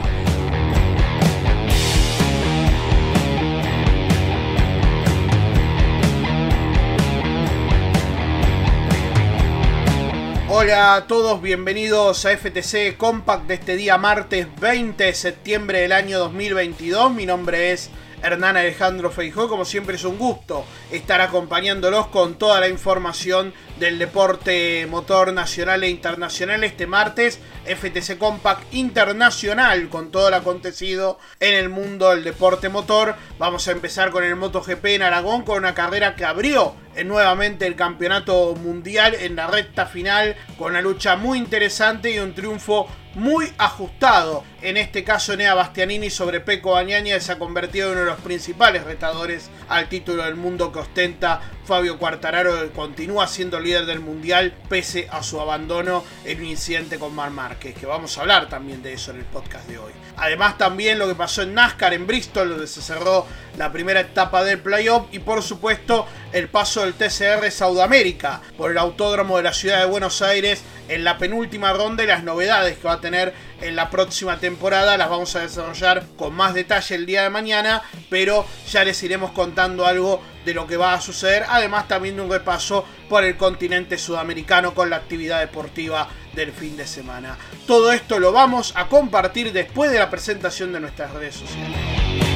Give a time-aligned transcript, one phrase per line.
[10.51, 15.93] Hola a todos, bienvenidos a FTC Compact de este día martes 20 de septiembre del
[15.93, 17.15] año 2022.
[17.15, 17.91] Mi nombre es
[18.23, 19.49] Hernán Alejandro Feijó.
[19.49, 25.85] Como siempre es un gusto estar acompañándolos con toda la información del deporte motor nacional
[25.85, 27.41] e internacional este martes.
[27.67, 33.15] FTC Compact Internacional con todo lo acontecido en el mundo del deporte motor.
[33.39, 36.75] Vamos a empezar con el MotoGP en Aragón con una carrera que abrió
[37.05, 42.35] nuevamente el campeonato mundial en la recta final con una lucha muy interesante y un
[42.35, 44.45] triunfo muy ajustado.
[44.63, 48.21] En este caso, Nea Bastianini sobre Peco Bañaña se ha convertido en uno de los
[48.21, 54.55] principales retadores al título del mundo que ostenta Fabio Quartararo, continúa siendo líder del mundial
[54.69, 58.83] pese a su abandono en un incidente con Mar Márquez, que vamos a hablar también
[58.83, 59.93] de eso en el podcast de hoy.
[60.17, 63.27] Además, también lo que pasó en NASCAR en Bristol, donde se cerró
[63.59, 68.79] la primera etapa del playoff y por supuesto el paso del TCR Sudamérica por el
[68.79, 72.87] autódromo de la ciudad de Buenos Aires en la penúltima ronda y las novedades que
[72.87, 77.07] va a tener en la próxima temporada las vamos a desarrollar con más detalle el
[77.07, 81.45] día de mañana, pero ya les iremos contando algo de lo que va a suceder,
[81.49, 86.77] además también de un repaso por el continente sudamericano con la actividad deportiva del fin
[86.77, 87.37] de semana.
[87.67, 92.28] Todo esto lo vamos a compartir después de la presentación de nuestras redes sociales.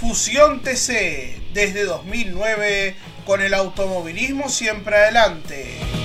[0.00, 6.01] Fusión TC desde 2009 con el automovilismo siempre adelante.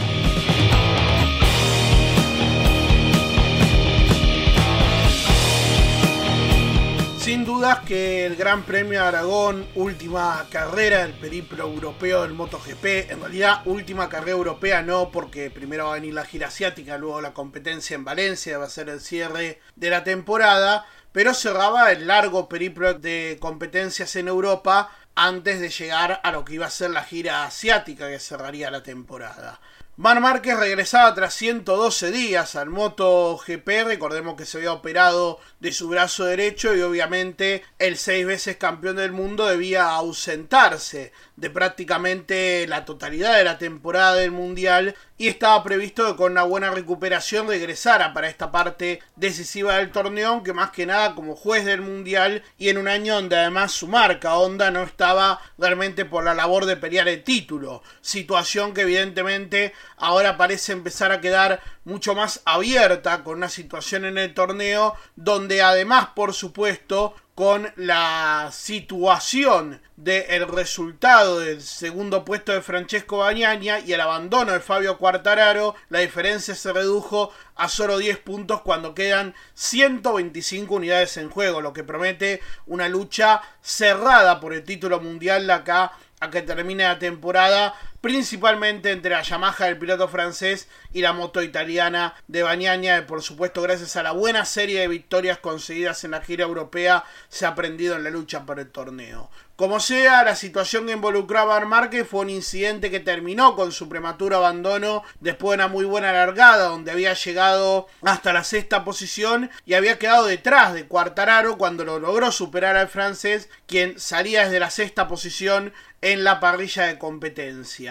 [7.27, 13.11] Sin dudas que el Gran Premio de Aragón, última carrera del periplo europeo del MotoGP,
[13.11, 17.19] en realidad última carrera europea no, porque primero va a venir la gira asiática, luego
[17.19, 22.07] la competencia en Valencia, va a ser el cierre de la temporada, pero cerraba el
[22.07, 26.91] largo periplo de competencias en Europa antes de llegar a lo que iba a ser
[26.91, 29.59] la gira asiática que cerraría la temporada.
[30.00, 35.90] Mar Márquez regresaba tras 112 días al MotoGP, recordemos que se había operado de su
[35.90, 42.86] brazo derecho y obviamente el seis veces campeón del mundo debía ausentarse de prácticamente la
[42.86, 48.13] totalidad de la temporada del Mundial y estaba previsto que con una buena recuperación regresara
[48.13, 52.69] para esta parte decisiva del torneo, aunque más que nada como juez del Mundial y
[52.69, 56.78] en un año donde además su marca Honda no estaba realmente por la labor de
[56.78, 63.38] pelear el título, situación que evidentemente ahora parece empezar a quedar mucho más abierta con
[63.38, 71.62] una situación en el torneo donde además por supuesto con la situación del resultado del
[71.62, 77.31] segundo puesto de Francesco Bagnaia y el abandono de Fabio Quartararo, la diferencia se redujo
[77.56, 83.44] a solo 10 puntos cuando quedan 125 unidades en juego, lo que promete una lucha
[83.62, 89.22] cerrada por el título mundial de acá a que termine la temporada, principalmente entre la
[89.22, 94.12] Yamaha del piloto francés y la moto italiana de Bañaña, por supuesto gracias a la
[94.12, 98.46] buena serie de victorias conseguidas en la gira europea se ha aprendido en la lucha
[98.46, 99.30] por el torneo.
[99.57, 103.90] Como sea, la situación que involucraba a Márquez fue un incidente que terminó con su
[103.90, 109.50] prematuro abandono después de una muy buena largada, donde había llegado hasta la sexta posición
[109.66, 114.60] y había quedado detrás de Cuartararo cuando lo logró superar al francés, quien salía desde
[114.60, 117.87] la sexta posición en la parrilla de competencia.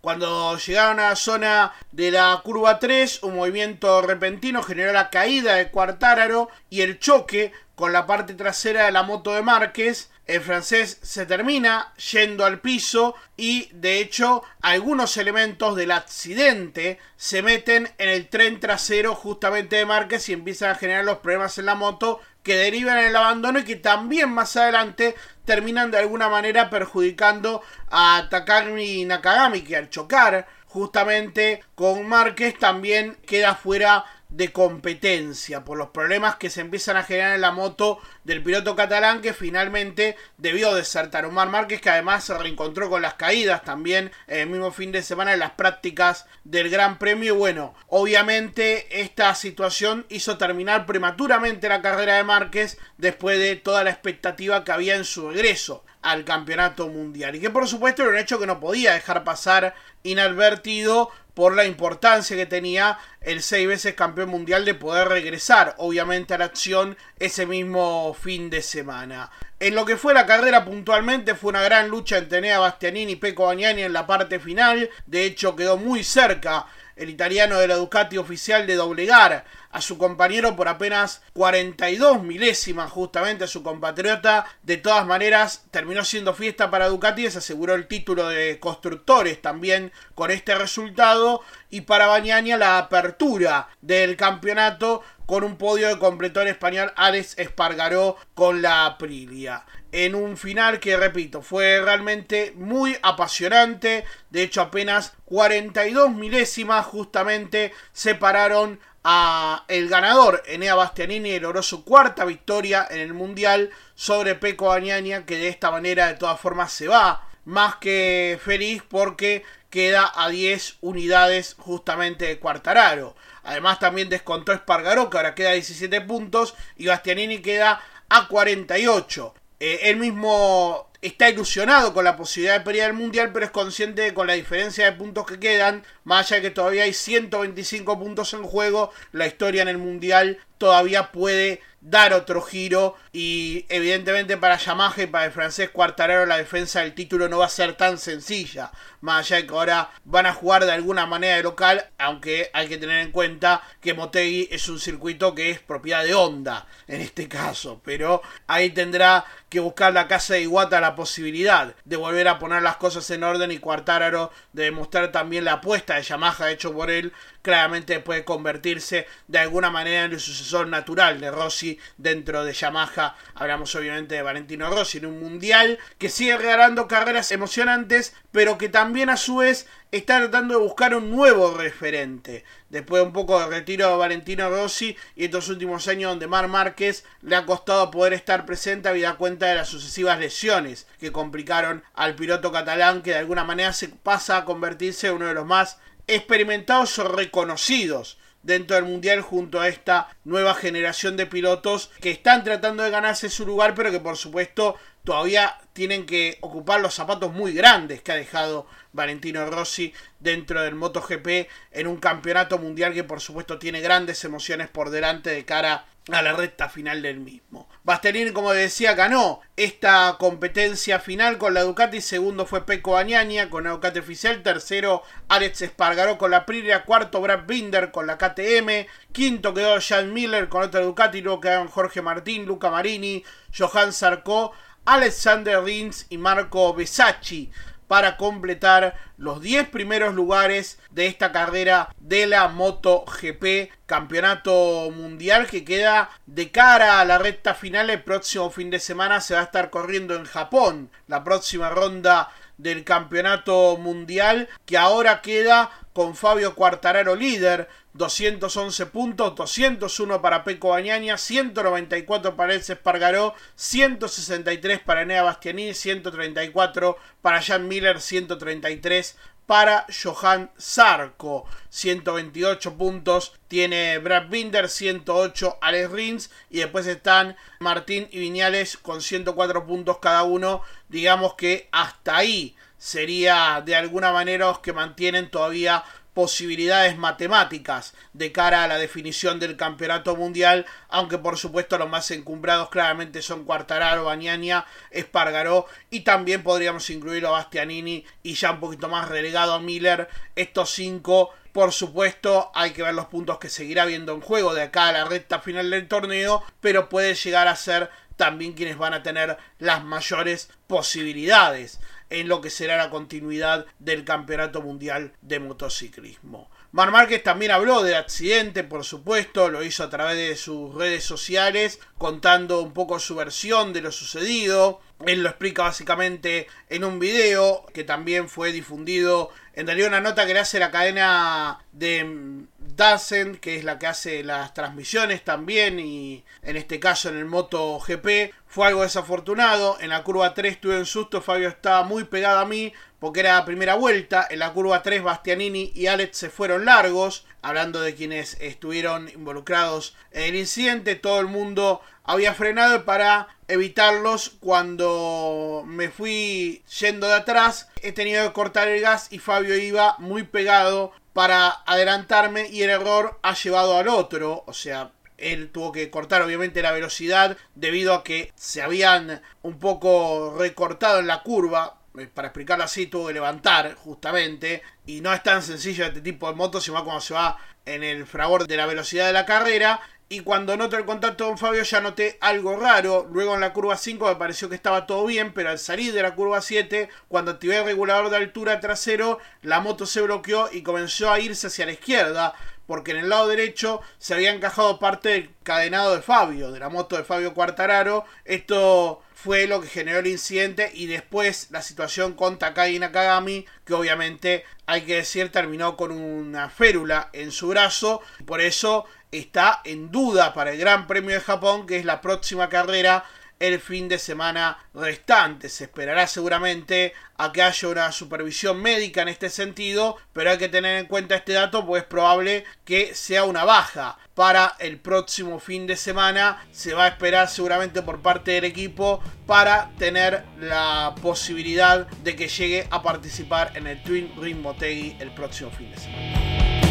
[0.00, 5.56] Cuando llegaron a la zona de la curva 3, un movimiento repentino generó la caída
[5.56, 10.42] de Cuartararo y el choque con la parte trasera de la moto de Márquez, el
[10.42, 17.90] francés se termina yendo al piso y de hecho algunos elementos del accidente se meten
[17.98, 21.74] en el tren trasero justamente de Márquez y empiezan a generar los problemas en la
[21.74, 25.14] moto que derivan en el abandono y que también más adelante
[25.44, 33.16] terminan de alguna manera perjudicando a Takami Nakagami que al chocar justamente con Márquez también
[33.26, 37.98] queda fuera de competencia por los problemas que se empiezan a generar en la moto
[38.24, 41.24] del piloto catalán que finalmente debió desertar.
[41.24, 45.32] Omar Márquez que además se reencontró con las caídas también el mismo fin de semana
[45.32, 47.34] en las prácticas del Gran Premio.
[47.34, 53.90] Bueno, obviamente esta situación hizo terminar prematuramente la carrera de Márquez después de toda la
[53.90, 57.34] expectativa que había en su regreso al campeonato mundial.
[57.34, 61.64] Y que por supuesto era un hecho que no podía dejar pasar inadvertido por la
[61.64, 66.96] importancia que tenía el seis veces campeón mundial de poder regresar, obviamente, a la acción
[67.18, 69.30] ese mismo fin de semana.
[69.58, 73.16] En lo que fue la carrera puntualmente fue una gran lucha entre Nea Bastianini y
[73.16, 76.66] Pecco Bagnani en la parte final, de hecho quedó muy cerca
[77.00, 82.90] el italiano de la Ducati oficial de doblegar a su compañero por apenas 42 milésimas
[82.90, 84.44] justamente a su compatriota.
[84.62, 89.92] De todas maneras, terminó siendo fiesta para Ducati se aseguró el título de constructores también
[90.14, 91.40] con este resultado.
[91.70, 98.16] Y para Bañania la apertura del campeonato con un podio de completor español Alex Espargaró
[98.34, 99.64] con la Aprilia.
[99.92, 104.04] En un final que, repito, fue realmente muy apasionante.
[104.30, 112.24] De hecho, apenas 42 milésimas justamente separaron a el ganador Enea Bastianini logró su cuarta
[112.26, 116.86] victoria en el mundial sobre Peco Añaña que de esta manera de todas formas se
[116.86, 123.16] va más que feliz porque queda a 10 unidades justamente de Cuartararo.
[123.42, 129.34] Además también descontó Espargaró que ahora queda a 17 puntos y Bastianini queda a 48.
[129.60, 134.02] Eh, él mismo está ilusionado con la posibilidad de pelear el mundial, pero es consciente
[134.02, 137.98] de con la diferencia de puntos que quedan, más allá de que todavía hay 125
[137.98, 144.36] puntos en juego, la historia en el mundial todavía puede dar otro giro y evidentemente
[144.36, 147.74] para Yamaha y para el francés Cuartararo la defensa del título no va a ser
[147.74, 148.70] tan sencilla,
[149.00, 152.68] más allá de que ahora van a jugar de alguna manera de local, aunque hay
[152.68, 157.00] que tener en cuenta que Motegi es un circuito que es propiedad de Honda en
[157.00, 162.28] este caso, pero ahí tendrá que buscar la casa de Iguata la posibilidad de volver
[162.28, 166.52] a poner las cosas en orden y Cuartararo de demostrar también la apuesta de Yamaha
[166.52, 167.12] hecho por él
[167.42, 173.16] claramente puede convertirse de alguna manera en el sucesor natural de Rossi dentro de Yamaha.
[173.34, 178.68] Hablamos obviamente de Valentino Rossi en un mundial que sigue regalando carreras emocionantes, pero que
[178.68, 182.44] también a su vez está tratando de buscar un nuevo referente.
[182.68, 186.48] Después de un poco de retiro de Valentino Rossi y estos últimos años donde Mar
[186.48, 191.82] Márquez le ha costado poder estar presente habida cuenta de las sucesivas lesiones que complicaron
[191.94, 195.46] al piloto catalán que de alguna manera se pasa a convertirse en uno de los
[195.46, 202.10] más experimentados o reconocidos dentro del mundial junto a esta nueva generación de pilotos que
[202.10, 206.94] están tratando de ganarse su lugar pero que por supuesto todavía tienen que ocupar los
[206.94, 212.92] zapatos muy grandes que ha dejado Valentino Rossi dentro del MotoGP en un campeonato mundial
[212.92, 217.20] que por supuesto tiene grandes emociones por delante de cara a la recta final del
[217.20, 217.68] mismo.
[217.84, 222.00] Bastianini, como decía, ganó esta competencia final con la Ducati.
[222.00, 224.42] Segundo fue Pecco Bagnaia con la Ducati oficial.
[224.42, 226.84] Tercero, Alex Espargaró con la Aprilia.
[226.84, 228.86] Cuarto, Brad Binder con la KTM.
[229.12, 231.20] Quinto quedó Jan Miller con otra Ducati.
[231.20, 233.24] Luego quedaron Jorge Martín, Luca Marini,
[233.56, 234.52] Johan Sarko,
[234.90, 237.52] Alexander Rins y Marco Besacci
[237.86, 245.64] para completar los 10 primeros lugares de esta carrera de la MotoGP Campeonato Mundial que
[245.64, 247.88] queda de cara a la recta final.
[247.88, 252.30] El próximo fin de semana se va a estar corriendo en Japón la próxima ronda
[252.58, 260.70] del Campeonato Mundial que ahora queda con Fabio Quartararo líder 211 puntos, 201 para Peco
[260.70, 269.16] Bañaña, 194 para El Espargaró, 163 para Enea Bastianini, 134 para Jan Miller, 133
[269.50, 271.44] para Johan Zarco.
[271.70, 279.02] 128 puntos tiene Brad Binder, 108 Alex Rins y después están Martín y Viñales con
[279.02, 280.62] 104 puntos cada uno.
[280.88, 285.82] Digamos que hasta ahí sería de alguna manera los que mantienen todavía
[286.20, 292.10] posibilidades matemáticas de cara a la definición del campeonato mundial, aunque por supuesto los más
[292.10, 298.60] encumbrados claramente son Cuartararo, Bañania, Espargaró y también podríamos incluir a Bastianini y ya un
[298.60, 300.10] poquito más relegado a Miller.
[300.36, 304.64] Estos cinco, por supuesto, hay que ver los puntos que seguirá viendo en juego de
[304.64, 308.92] acá a la recta final del torneo, pero puede llegar a ser también quienes van
[308.92, 315.40] a tener las mayores posibilidades en lo que será la continuidad del Campeonato Mundial de
[315.40, 316.50] Motociclismo.
[316.72, 321.02] Mar Márquez también habló del accidente, por supuesto, lo hizo a través de sus redes
[321.02, 324.80] sociales, contando un poco su versión de lo sucedido.
[325.04, 330.26] Él lo explica básicamente en un video que también fue difundido, en realidad una nota
[330.26, 332.46] que le hace la cadena de,
[332.76, 337.24] Dazen, que es la que hace las transmisiones también, y en este caso en el
[337.24, 339.78] Moto GP, fue algo desafortunado.
[339.80, 343.34] En la curva 3 tuve un susto, Fabio estaba muy pegado a mí porque era
[343.34, 344.26] la primera vuelta.
[344.30, 349.94] En la curva 3 Bastianini y Alex se fueron largos, hablando de quienes estuvieron involucrados
[350.12, 350.96] en el incidente.
[350.96, 357.68] Todo el mundo había frenado para evitarlos cuando me fui yendo de atrás.
[357.82, 362.70] He tenido que cortar el gas y Fabio iba muy pegado para adelantarme y el
[362.70, 364.44] error ha llevado al otro.
[364.46, 369.58] O sea, él tuvo que cortar obviamente la velocidad debido a que se habían un
[369.58, 371.76] poco recortado en la curva.
[371.98, 374.62] Eh, para explicarlo así, tuvo que levantar justamente.
[374.86, 378.06] Y no es tan sencillo este tipo de motos, sino como se va en el
[378.06, 379.80] fragor de la velocidad de la carrera.
[380.08, 383.06] Y cuando noto el contacto con Fabio ya noté algo raro.
[383.12, 386.02] Luego en la curva 5 me pareció que estaba todo bien, pero al salir de
[386.02, 390.62] la curva 7, cuando activé el regulador de altura trasero, la moto se bloqueó y
[390.62, 392.34] comenzó a irse hacia la izquierda
[392.70, 396.68] porque en el lado derecho se había encajado parte del cadenado de Fabio, de la
[396.68, 398.04] moto de Fabio Cuartararo.
[398.24, 403.74] Esto fue lo que generó el incidente y después la situación con Takai Nakagami, que
[403.74, 408.00] obviamente hay que decir terminó con una férula en su brazo.
[408.24, 412.48] Por eso está en duda para el Gran Premio de Japón, que es la próxima
[412.48, 413.04] carrera
[413.40, 415.48] el fin de semana restante.
[415.48, 420.48] Se esperará seguramente a que haya una supervisión médica en este sentido, pero hay que
[420.48, 425.40] tener en cuenta este dato, pues es probable que sea una baja para el próximo
[425.40, 426.46] fin de semana.
[426.52, 432.28] Se va a esperar seguramente por parte del equipo para tener la posibilidad de que
[432.28, 436.69] llegue a participar en el Twin Ring Motegi el próximo fin de semana.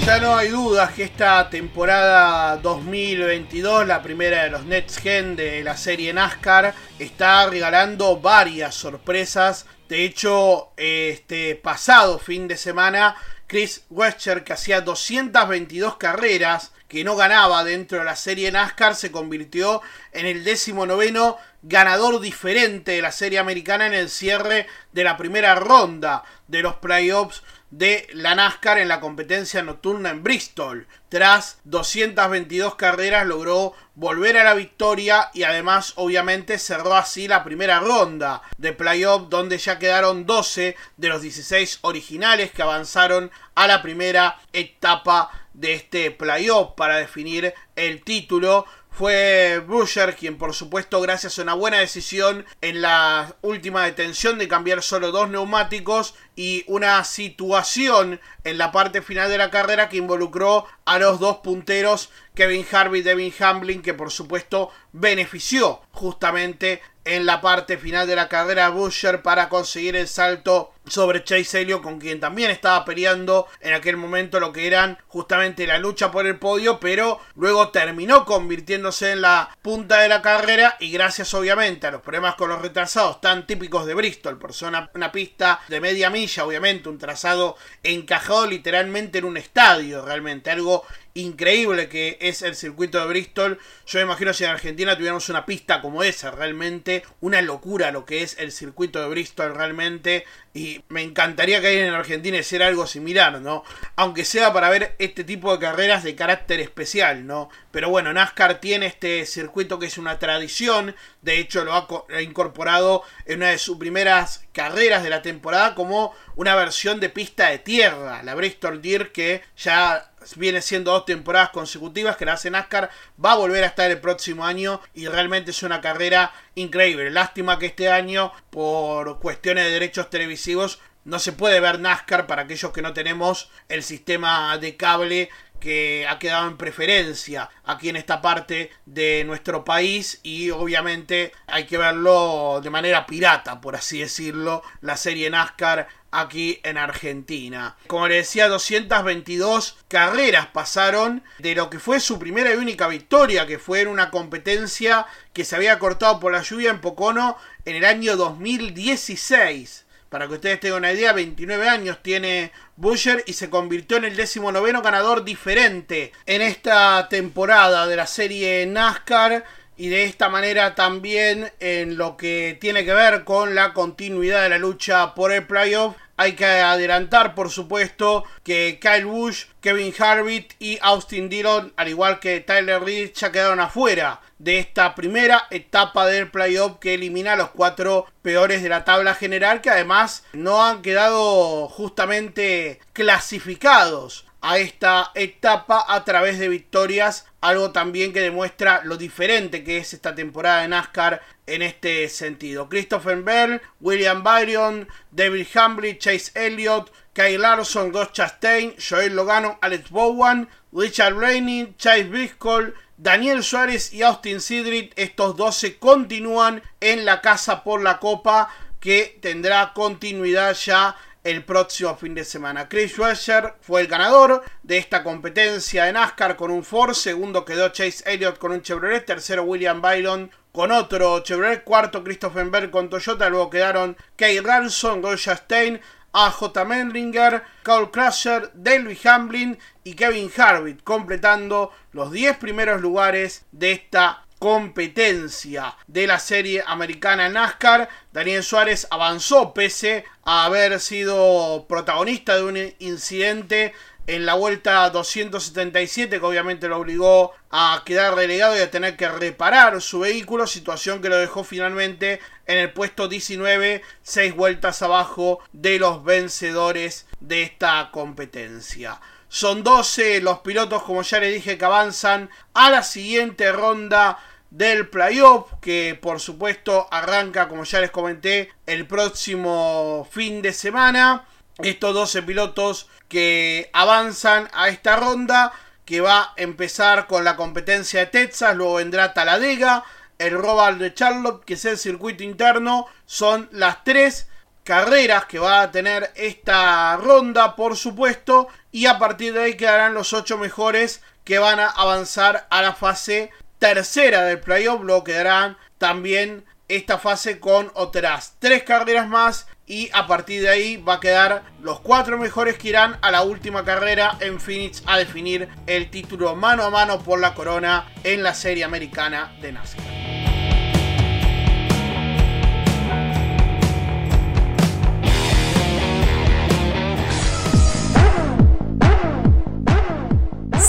[0.07, 5.65] Ya no hay dudas que esta temporada 2022, la primera de los Nets Gen de
[5.65, 9.67] la serie NASCAR, está regalando varias sorpresas.
[9.89, 13.17] De hecho, este pasado fin de semana,
[13.49, 19.11] Chris Wester, que hacía 222 carreras, que no ganaba dentro de la serie NASCAR, se
[19.11, 19.83] convirtió
[20.13, 25.17] en el décimo noveno ganador diferente de la serie americana en el cierre de la
[25.17, 30.87] primera ronda de los playoffs de la NASCAR en la competencia nocturna en Bristol.
[31.09, 37.81] Tras 222 carreras logró volver a la victoria y además obviamente cerró así la primera
[37.81, 43.83] ronda de playoff donde ya quedaron 12 de los 16 originales que avanzaron a la
[43.83, 48.67] primera etapa de este playoff para definir el título
[48.97, 54.49] fue Brusher quien por supuesto gracias a una buena decisión en la última detención de
[54.49, 59.99] cambiar solo dos neumáticos y una situación en la parte final de la carrera que
[59.99, 66.81] involucró a los dos punteros Kevin Harvey y Devin Hamlin que por supuesto benefició justamente
[67.05, 71.83] en la parte final de la carrera Busher para conseguir el salto sobre Chase Elliott
[71.83, 76.27] con quien también estaba peleando en aquel momento lo que eran justamente la lucha por
[76.27, 81.87] el podio pero luego terminó convirtiéndose en la punta de la carrera y gracias obviamente
[81.87, 85.61] a los problemas con los retrasados tan típicos de Bristol por ser una, una pista
[85.69, 90.85] de media milla obviamente un trazado encajado literalmente en un estadio realmente algo
[91.17, 93.59] increíble que es el circuito de Bristol.
[93.87, 98.05] Yo me imagino si en Argentina tuviéramos una pista como esa, realmente una locura lo
[98.05, 100.25] que es el circuito de Bristol realmente.
[100.55, 103.65] Y me encantaría que en Argentina hiciera algo similar, ¿no?
[103.97, 107.51] Aunque sea para ver este tipo de carreras de carácter especial, ¿no?
[107.77, 110.97] Pero bueno, NASCAR tiene este circuito que es una tradición.
[111.21, 116.15] De hecho, lo ha incorporado en una de sus primeras carreras de la temporada como
[116.37, 118.23] una versión de pista de tierra.
[118.23, 122.89] La Bristol Dirt que ya viene siendo dos temporadas consecutivas que la hace NASCAR,
[123.23, 127.11] va a volver a estar el próximo año y realmente es una carrera increíble.
[127.11, 132.43] Lástima que este año, por cuestiones de derechos televisivos, no se puede ver NASCAR para
[132.43, 135.31] aquellos que no tenemos el sistema de cable
[135.61, 141.65] que ha quedado en preferencia aquí en esta parte de nuestro país y obviamente hay
[141.67, 147.77] que verlo de manera pirata, por así decirlo, la serie NASCAR aquí en Argentina.
[147.87, 153.47] Como le decía, 222 carreras pasaron de lo que fue su primera y única victoria,
[153.47, 157.77] que fue en una competencia que se había cortado por la lluvia en Pocono en
[157.77, 159.86] el año 2016.
[160.17, 164.17] Para que ustedes tengan una idea, 29 años tiene Busher y se convirtió en el
[164.17, 169.45] décimo noveno ganador diferente en esta temporada de la serie NASCAR
[169.77, 174.49] y de esta manera también en lo que tiene que ver con la continuidad de
[174.49, 175.97] la lucha por el playoff.
[176.17, 182.21] Hay que adelantar, por supuesto, que Kyle Busch, Kevin Harvitt y Austin Dillon, al igual
[182.21, 187.37] que Tyler Reed, ya quedaron afuera de esta primera etapa del playoff que elimina a
[187.37, 194.59] los cuatro peores de la tabla general, que además no han quedado justamente clasificados a
[194.59, 200.15] esta etapa a través de victorias, algo también que demuestra lo diferente que es esta
[200.15, 202.69] temporada de NASCAR en este sentido.
[202.69, 209.91] Christopher Bell, William Byron, David Hambley, Chase Elliott, Kyle Larson, Gus Chastain, Joel Logano, Alex
[209.91, 217.21] Bowen, Richard Rainey, Chase Briscoe, Daniel Suárez y Austin Sidrit, estos 12 continúan en la
[217.21, 218.49] casa por la copa
[218.81, 222.69] que tendrá continuidad ya el próximo fin de semana.
[222.69, 227.69] Chris Schweizer fue el ganador de esta competencia de NASCAR con un Ford, segundo quedó
[227.69, 232.89] Chase Elliott con un Chevrolet, tercero William Byron con otro Chevrolet, cuarto Christopher Berg con
[232.89, 235.83] Toyota, luego quedaron Kay Ranson, Goya Stein,
[236.17, 243.73] AJ Mendringer, Carl Crusher, Delby Hamlin y Kevin Harvitt, completando los 10 primeros lugares de
[243.73, 247.91] esta competencia de la serie americana NASCAR.
[248.13, 253.75] Daniel Suárez avanzó pese a haber sido protagonista de un incidente
[254.07, 259.09] en la vuelta 277 que obviamente lo obligó a quedar relegado y a tener que
[259.09, 265.41] reparar su vehículo, situación que lo dejó finalmente en el puesto 19, seis vueltas abajo
[265.53, 269.01] de los vencedores de esta competencia.
[269.29, 274.19] Son 12 los pilotos, como ya les dije, que avanzan a la siguiente ronda
[274.51, 281.27] del playoff, que por supuesto arranca, como ya les comenté, el próximo fin de semana.
[281.59, 285.53] Estos 12 pilotos que avanzan a esta ronda,
[285.85, 289.85] que va a empezar con la competencia de Texas, luego vendrá Taladega,
[290.19, 294.29] el Roval de Charlotte, que es el circuito interno, son las tres
[294.65, 299.95] carreras que va a tener esta ronda, por supuesto, y a partir de ahí quedarán
[299.95, 304.83] los ocho mejores que van a avanzar a la fase tercera del playoff.
[304.83, 310.77] Luego quedarán también esta fase con otras tres carreras más y a partir de ahí
[310.77, 314.99] va a quedar los cuatro mejores que irán a la última carrera en Phoenix a
[314.99, 320.16] definir el título mano a mano por la corona en la serie americana de NASCAR.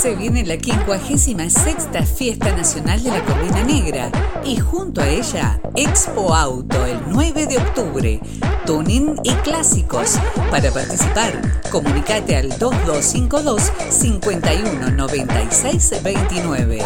[0.07, 1.75] Se viene la 56
[2.15, 4.09] Fiesta Nacional de la Corvina Negra
[4.45, 8.21] y junto a ella Expo Auto el 9 de octubre.
[8.65, 10.17] Tuning y clásicos.
[10.49, 11.33] Para participar,
[11.69, 16.79] comunicate al 2252 519629.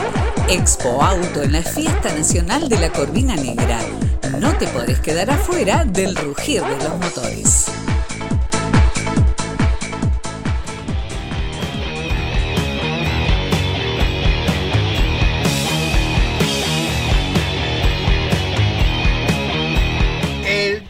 [0.50, 3.78] Expo Auto en la Fiesta Nacional de la Corvina Negra.
[4.40, 7.68] No te podés quedar afuera del rugir de los motores.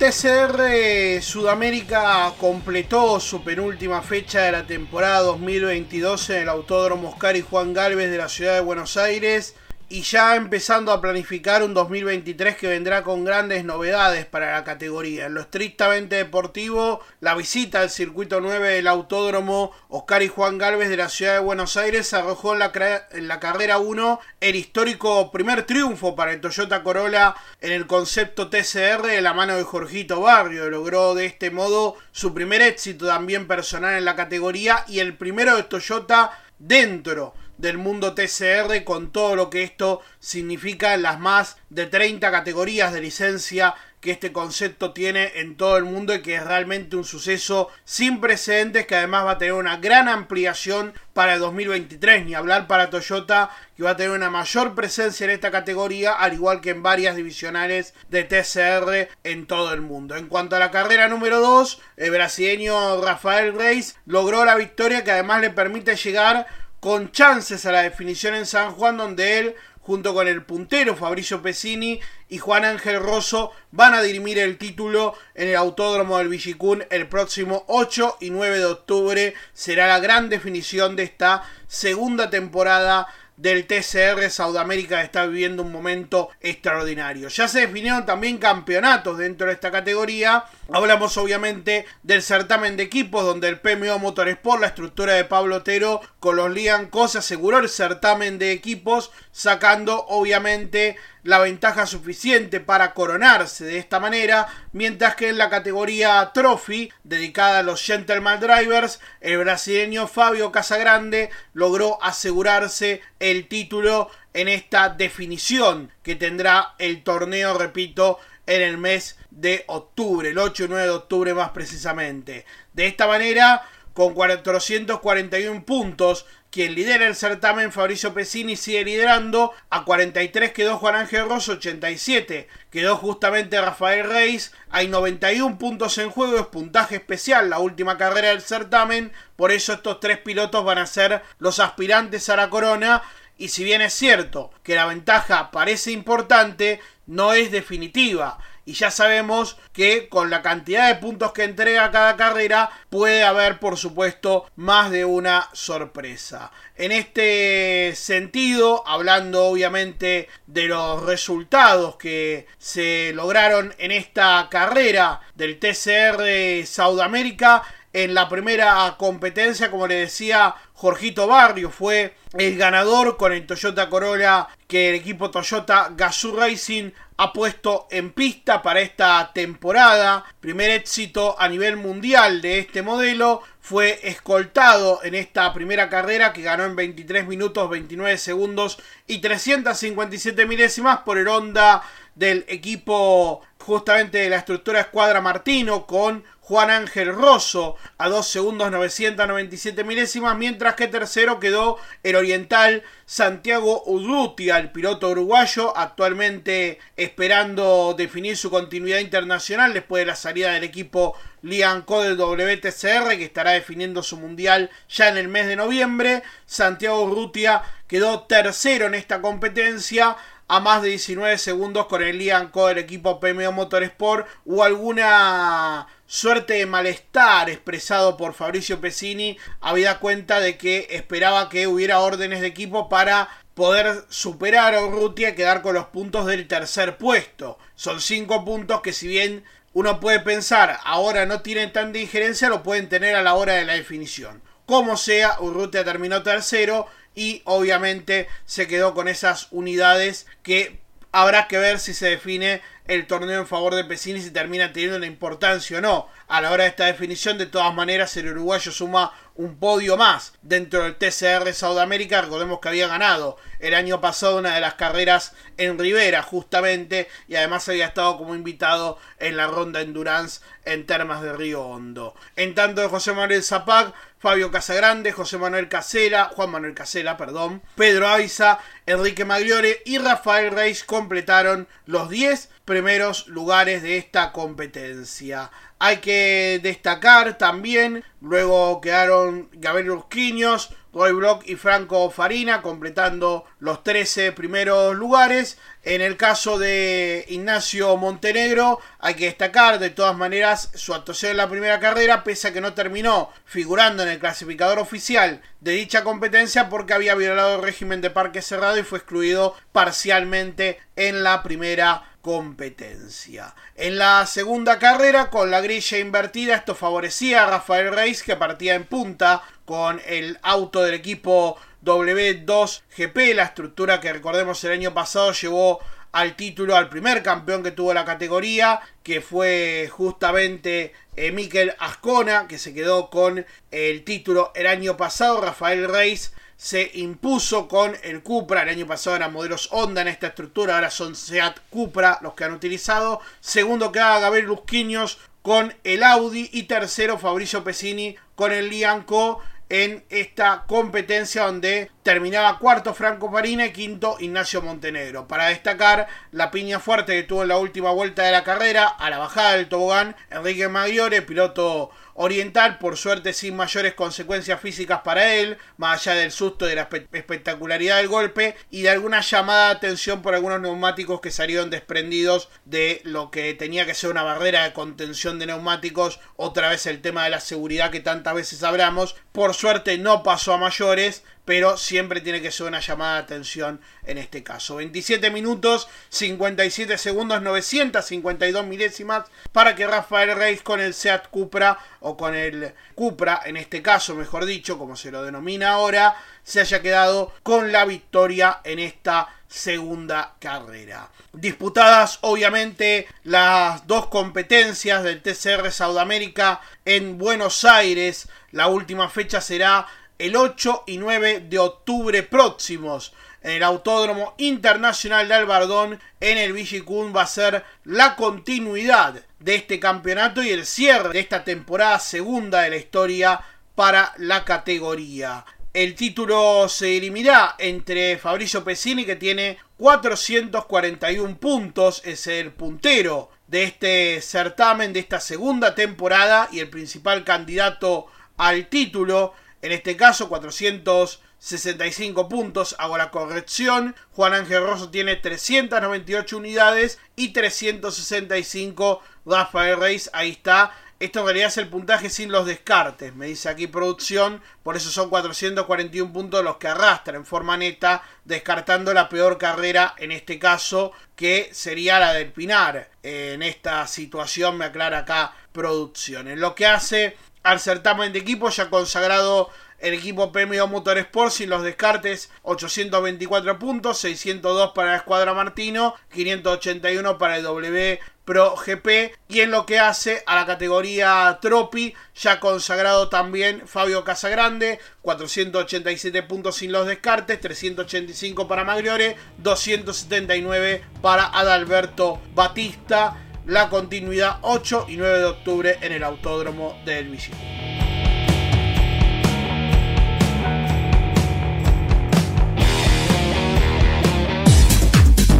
[0.01, 7.41] TCR Sudamérica completó su penúltima fecha de la temporada 2022 en el Autódromo Oscar y
[7.41, 9.53] Juan Galvez de la ciudad de Buenos Aires
[9.91, 15.25] y ya empezando a planificar un 2023 que vendrá con grandes novedades para la categoría.
[15.25, 20.87] En lo estrictamente deportivo, la visita al circuito 9 del Autódromo Oscar y Juan Galvez
[20.87, 22.71] de la ciudad de Buenos Aires arrojó en la,
[23.11, 28.49] en la carrera 1 el histórico primer triunfo para el Toyota Corolla en el concepto
[28.49, 30.69] TCR de la mano de Jorgito Barrio.
[30.69, 35.57] Logró de este modo su primer éxito también personal en la categoría y el primero
[35.57, 41.57] de Toyota dentro del mundo TCR con todo lo que esto significa en las más
[41.69, 46.35] de 30 categorías de licencia que este concepto tiene en todo el mundo y que
[46.35, 51.35] es realmente un suceso sin precedentes que además va a tener una gran ampliación para
[51.35, 55.51] el 2023, ni hablar para Toyota que va a tener una mayor presencia en esta
[55.51, 60.15] categoría, al igual que en varias divisionales de TCR en todo el mundo.
[60.15, 65.11] En cuanto a la carrera número 2, el brasileño Rafael Reis logró la victoria que
[65.11, 66.47] además le permite llegar
[66.81, 71.41] con chances a la definición en San Juan, donde él junto con el puntero Fabricio
[71.41, 76.83] Pesini y Juan Ángel Rosso van a dirimir el título en el Autódromo del Villicún
[76.89, 79.33] el próximo 8 y 9 de octubre.
[79.53, 86.29] Será la gran definición de esta segunda temporada del TCR Sudamérica está viviendo un momento
[86.41, 87.27] extraordinario.
[87.27, 90.45] Ya se definieron también campeonatos dentro de esta categoría.
[90.73, 95.99] Hablamos obviamente del certamen de equipos donde el PMO Motorsport, la estructura de Pablo Otero
[96.21, 102.93] con los Lian Cos aseguró el certamen de equipos sacando obviamente la ventaja suficiente para
[102.93, 109.01] coronarse de esta manera, mientras que en la categoría Trophy, dedicada a los Gentleman Drivers,
[109.19, 117.57] el brasileño Fabio Casagrande logró asegurarse el título en esta definición que tendrá el torneo,
[117.57, 122.45] repito, en el mes de octubre, el 8 y 9 de octubre más precisamente.
[122.73, 123.63] De esta manera,
[123.93, 129.53] con 441 puntos, quien lidera el certamen, Fabricio Pesini, sigue liderando.
[129.69, 134.51] A 43 quedó Juan Ángel Rosso, 87 quedó justamente Rafael Reis.
[134.69, 139.13] Hay 91 puntos en juego, es puntaje especial, la última carrera del certamen.
[139.37, 143.01] Por eso estos tres pilotos van a ser los aspirantes a la corona.
[143.37, 148.91] Y si bien es cierto que la ventaja parece importante, no es definitiva y ya
[148.91, 154.45] sabemos que con la cantidad de puntos que entrega cada carrera puede haber por supuesto
[154.55, 156.51] más de una sorpresa.
[156.75, 165.59] En este sentido, hablando obviamente de los resultados que se lograron en esta carrera del
[165.59, 173.33] TCR Sudamérica, en la primera competencia, como le decía Jorgito Barrio, fue el ganador con
[173.33, 179.31] el Toyota Corolla que el equipo Toyota Gazoo Racing ha puesto en pista para esta
[179.33, 180.23] temporada.
[180.39, 183.43] Primer éxito a nivel mundial de este modelo.
[183.59, 190.47] Fue escoltado en esta primera carrera que ganó en 23 minutos 29 segundos y 357
[190.47, 191.83] milésimas por el Honda
[192.15, 198.69] del equipo justamente de la estructura Escuadra Martino con Juan Ángel Rosso a 2 segundos
[198.71, 207.95] 997 milésimas, mientras que tercero quedó el oriental Santiago Urrutia, el piloto uruguayo, actualmente esperando
[207.97, 213.23] definir su continuidad internacional después de la salida del equipo Lian Co del WTCR, que
[213.23, 216.21] estará definiendo su mundial ya en el mes de noviembre.
[216.45, 220.17] Santiago Urrutia quedó tercero en esta competencia
[220.51, 226.55] a más de 19 segundos con el Lian del equipo PMO Motorsport o alguna suerte
[226.55, 232.47] de malestar expresado por Fabricio Pesini habida cuenta de que esperaba que hubiera órdenes de
[232.47, 237.57] equipo para poder superar a Urrutia y quedar con los puntos del tercer puesto.
[237.75, 242.61] Son cinco puntos que si bien uno puede pensar ahora no tienen tanta injerencia, lo
[242.61, 244.41] pueden tener a la hora de la definición.
[244.65, 250.79] Como sea, Urrutia terminó tercero y obviamente se quedó con esas unidades que
[251.11, 254.97] habrá que ver si se define el torneo en favor de Pesini si termina teniendo
[254.97, 256.09] una importancia o no.
[256.27, 260.33] A la hora de esta definición, de todas maneras, el uruguayo suma un podio más
[260.41, 262.21] dentro del TCR Sudamérica.
[262.21, 267.35] Recordemos que había ganado el año pasado una de las carreras en Rivera, justamente, y
[267.35, 272.15] además había estado como invitado en la ronda Endurance en Termas de Río Hondo.
[272.35, 278.07] En tanto, José Manuel Zapag, Fabio Casagrande, José Manuel Casela, Juan Manuel Casela, perdón, Pedro
[278.07, 285.51] Aiza, Enrique Magliore y Rafael Reis completaron los 10 primeros lugares de esta competencia.
[285.77, 293.83] Hay que destacar también, luego quedaron Gabriel Rusquiños, Roy Block y Franco Farina completando los
[293.83, 295.57] 13 primeros lugares.
[295.83, 301.37] En el caso de Ignacio Montenegro hay que destacar de todas maneras su actuación en
[301.37, 306.03] la primera carrera, pese a que no terminó figurando en el clasificador oficial de dicha
[306.03, 311.43] competencia porque había violado el régimen de parque cerrado y fue excluido parcialmente en la
[311.43, 313.55] primera competencia.
[313.75, 318.75] En la segunda carrera, con la grilla invertida, esto favorecía a Rafael Reis, que partía
[318.75, 325.31] en punta con el auto del equipo W2GP, la estructura que recordemos el año pasado
[325.31, 325.79] llevó
[326.11, 332.47] al título al primer campeón que tuvo la categoría, que fue justamente eh, Miquel Ascona,
[332.47, 335.41] que se quedó con el título el año pasado.
[335.41, 338.61] Rafael Reis se impuso con el Cupra.
[338.61, 342.43] El año pasado eran modelos Honda en esta estructura, ahora son Seat Cupra los que
[342.43, 343.19] han utilizado.
[343.39, 350.03] Segundo queda Gabriel Lusquiños con el Audi y tercero Fabricio Pesini con el Lianco en
[350.09, 355.27] esta competencia donde terminaba cuarto Franco Farina y quinto Ignacio Montenegro.
[355.27, 359.09] Para destacar la piña fuerte que tuvo en la última vuelta de la carrera a
[359.09, 361.89] la bajada del tobogán Enrique Maggiore, piloto
[362.21, 366.87] oriental, por suerte sin mayores consecuencias físicas para él, más allá del susto de la
[367.13, 372.49] espectacularidad del golpe y de alguna llamada de atención por algunos neumáticos que salieron desprendidos
[372.65, 377.01] de lo que tenía que ser una barrera de contención de neumáticos, otra vez el
[377.01, 381.77] tema de la seguridad que tantas veces hablamos, por suerte no pasó a mayores, pero
[381.77, 384.75] siempre tiene que ser una llamada de atención en este caso.
[384.77, 392.17] 27 minutos, 57 segundos, 952 milésimas para que Rafael Reis con el Seat Cupra o
[392.17, 396.81] con el Cupra, en este caso, mejor dicho, como se lo denomina ahora, se haya
[396.81, 401.09] quedado con la victoria en esta segunda carrera.
[401.33, 408.29] Disputadas obviamente las dos competencias del TCR Sudamérica en Buenos Aires.
[408.51, 409.87] La última fecha será
[410.21, 416.53] el 8 y 9 de octubre próximos en el Autódromo Internacional de Albardón en el
[416.53, 421.97] Villicún va a ser la continuidad de este campeonato y el cierre de esta temporada
[421.97, 423.41] segunda de la historia
[423.73, 425.43] para la categoría.
[425.73, 433.63] El título se dirimirá entre Fabricio Pesini que tiene 441 puntos, es el puntero de
[433.63, 438.05] este certamen, de esta segunda temporada y el principal candidato
[438.37, 442.75] al título en este caso, 465 puntos.
[442.79, 443.95] Hago la corrección.
[444.11, 450.09] Juan Ángel Rosso tiene 398 unidades y 365 Rafael Reis.
[450.13, 450.73] Ahí está.
[451.01, 454.91] Esto en realidad es el puntaje sin los descartes, me dice aquí producción, por eso
[454.91, 460.37] son 441 puntos los que arrastra en forma neta, descartando la peor carrera en este
[460.37, 462.91] caso, que sería la del Pinar.
[463.01, 466.27] En esta situación me aclara acá producción.
[466.27, 469.49] En lo que hace al certamen de equipo ya consagrado
[469.81, 477.17] el equipo Premio Motorsport sin los descartes 824 puntos, 602 para la escuadra Martino, 581
[477.17, 482.39] para el W Pro GP y en lo que hace a la categoría Tropi ya
[482.39, 492.21] consagrado también Fabio Casagrande 487 puntos sin los descartes 385 para Magriore 279 para Adalberto
[492.35, 497.37] Batista la continuidad 8 y 9 de octubre en el Autódromo del Vicino.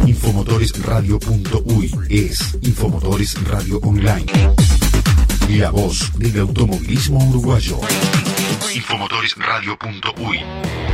[0.06, 4.26] Infomotoresradio.uy es Infomotores Radio Online.
[5.50, 7.78] La voz del automovilismo uruguayo.
[8.74, 10.91] Infomotoresradio.uy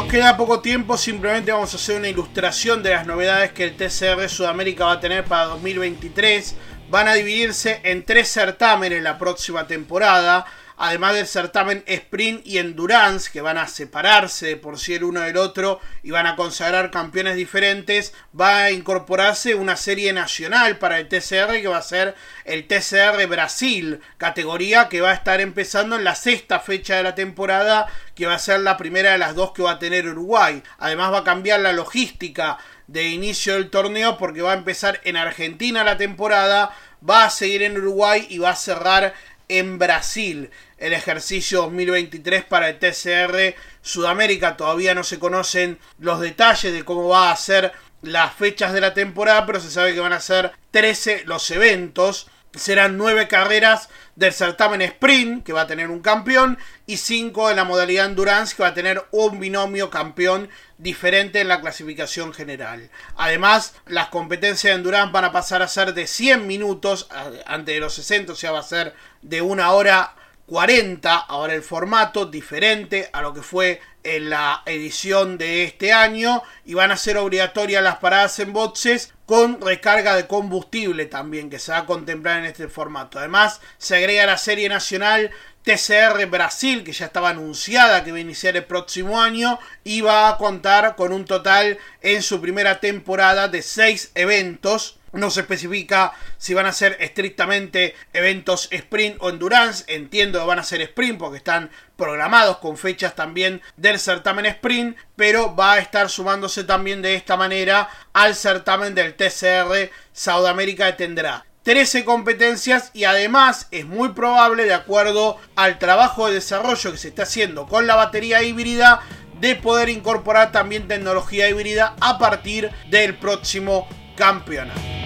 [0.00, 3.76] nos queda poco tiempo, simplemente vamos a hacer una ilustración de las novedades que el
[3.76, 6.54] TCR Sudamérica va a tener para 2023.
[6.88, 10.46] Van a dividirse en tres certámenes la próxima temporada
[10.78, 15.36] además del certamen sprint y endurance, que van a separarse por sí el uno del
[15.36, 21.08] otro y van a consagrar campeones diferentes, va a incorporarse una serie nacional para el
[21.08, 22.14] TCR que va a ser
[22.44, 27.14] el TCR Brasil, categoría que va a estar empezando en la sexta fecha de la
[27.14, 30.62] temporada, que va a ser la primera de las dos que va a tener Uruguay.
[30.78, 35.16] Además va a cambiar la logística de inicio del torneo porque va a empezar en
[35.16, 36.74] Argentina la temporada,
[37.08, 39.14] va a seguir en Uruguay y va a cerrar
[39.48, 44.56] en Brasil el ejercicio 2023 para el TCR Sudamérica.
[44.56, 48.94] Todavía no se conocen los detalles de cómo va a ser las fechas de la
[48.94, 52.28] temporada, pero se sabe que van a ser 13 los eventos.
[52.54, 57.54] Serán 9 carreras del certamen sprint, que va a tener un campeón, y 5 de
[57.54, 62.90] la modalidad endurance, que va a tener un binomio campeón diferente en la clasificación general.
[63.16, 67.08] Además, las competencias de endurance van a pasar a ser de 100 minutos,
[67.46, 70.14] antes de los 60, o sea, va a ser de una hora
[70.46, 76.42] 40, ahora el formato diferente a lo que fue en la edición de este año
[76.64, 81.58] y van a ser obligatorias las paradas en boxes con recarga de combustible también que
[81.58, 83.18] se va a contemplar en este formato.
[83.18, 85.30] Además se agrega la serie nacional
[85.64, 90.30] TCR Brasil que ya estaba anunciada que va a iniciar el próximo año y va
[90.30, 96.12] a contar con un total en su primera temporada de 6 eventos no se especifica
[96.36, 99.84] si van a ser estrictamente eventos sprint o endurance.
[99.88, 104.96] Entiendo que van a ser sprint porque están programados con fechas también del certamen sprint,
[105.16, 111.44] pero va a estar sumándose también de esta manera al certamen del TCR Sudamérica tendrá
[111.68, 117.08] 13 competencias y además es muy probable, de acuerdo al trabajo de desarrollo que se
[117.08, 119.02] está haciendo con la batería híbrida,
[119.38, 124.97] de poder incorporar también tecnología híbrida a partir del próximo campeonato.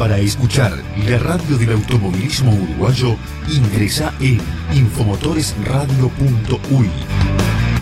[0.00, 0.72] Para escuchar
[1.06, 3.18] la radio del automovilismo uruguayo,
[3.52, 4.40] ingresa en
[4.72, 6.90] infomotoresradio.uy.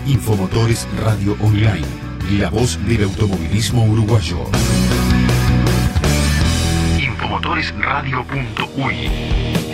[0.05, 1.87] Infomotores Radio Online,
[2.37, 4.43] la voz del automovilismo uruguayo.
[6.99, 9.68] Infomotoresradio.uy.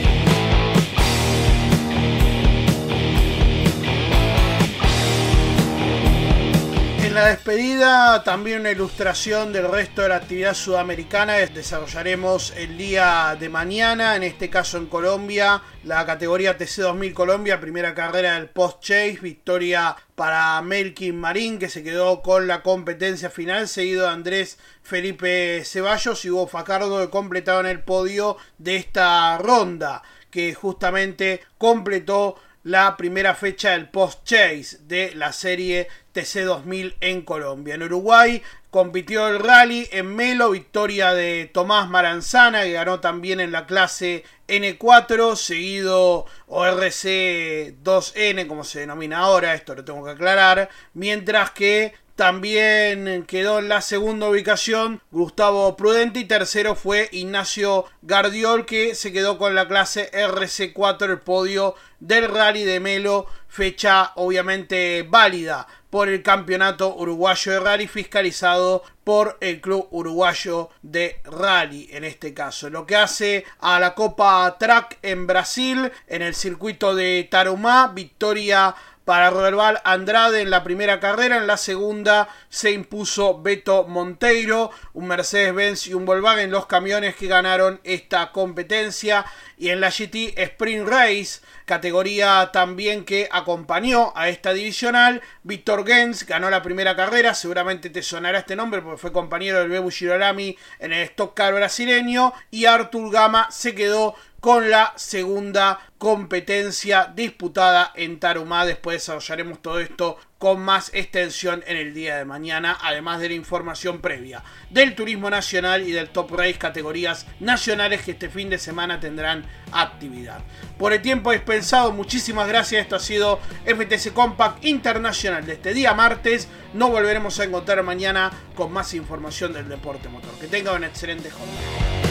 [7.15, 11.37] la despedida, también una ilustración del resto de la actividad sudamericana.
[11.37, 17.95] Desarrollaremos el día de mañana, en este caso en Colombia, la categoría TC2000 Colombia, primera
[17.95, 24.03] carrera del post-chase, victoria para Melkin Marín, que se quedó con la competencia final, seguido
[24.03, 30.53] de Andrés Felipe Ceballos y Hugo Facardo, que completaron el podio de esta ronda, que
[30.53, 37.75] justamente completó la primera fecha del post-chase de la serie TC2000 en Colombia.
[37.75, 43.51] En Uruguay compitió el rally en Melo, victoria de Tomás Maranzana, que ganó también en
[43.51, 50.69] la clase N4, seguido ORC 2N, como se denomina ahora, esto lo tengo que aclarar,
[50.93, 58.65] mientras que también quedó en la segunda ubicación Gustavo Prudente y tercero fue Ignacio Gardiol
[58.65, 65.03] que se quedó con la clase RC4, el podio del rally de Melo, fecha obviamente
[65.03, 72.03] válida por el Campeonato Uruguayo de Rally fiscalizado por el Club Uruguayo de Rally en
[72.03, 72.69] este caso.
[72.69, 78.75] Lo que hace a la Copa Track en Brasil, en el circuito de Tarumá, victoria
[79.05, 81.37] para Roderbal Andrade en la primera carrera.
[81.37, 87.27] En la segunda se impuso Beto Monteiro, un Mercedes-Benz y un Volkswagen, los camiones que
[87.27, 89.25] ganaron esta competencia.
[89.57, 96.25] Y en la GT Sprint Race, categoría también que acompañó a esta divisional, Víctor Gens
[96.25, 97.33] ganó la primera carrera.
[97.33, 101.53] Seguramente te sonará este nombre porque fue compañero del Bebu Girolami en el Stock Car
[101.53, 102.33] brasileño.
[102.51, 104.15] Y Artur Gama se quedó
[104.45, 108.65] con la segunda competencia disputada en Tarumá.
[108.65, 113.35] Después desarrollaremos todo esto con más extensión en el día de mañana, además de la
[113.35, 118.57] información previa del turismo nacional y del Top Race, categorías nacionales que este fin de
[118.57, 120.41] semana tendrán actividad.
[120.77, 122.81] Por el tiempo dispensado, muchísimas gracias.
[122.81, 126.47] Esto ha sido FTC Compact Internacional de este día martes.
[126.73, 130.31] Nos volveremos a encontrar mañana con más información del deporte motor.
[130.39, 132.04] Que tengan un excelente jornada.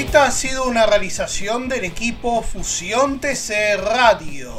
[0.00, 4.50] Esta ha sido una realización del equipo Fusión TC Radio.